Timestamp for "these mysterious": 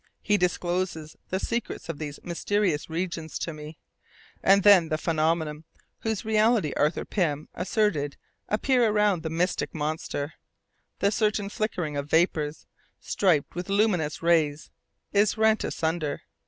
1.99-2.89